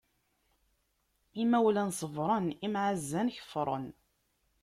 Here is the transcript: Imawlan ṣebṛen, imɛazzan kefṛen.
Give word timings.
Imawlan 1.41 1.89
ṣebṛen, 1.99 2.45
imɛazzan 2.65 3.27
kefṛen. 3.35 3.85